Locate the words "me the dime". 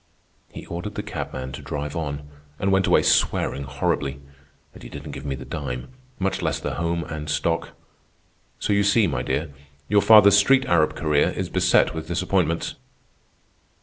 5.27-5.89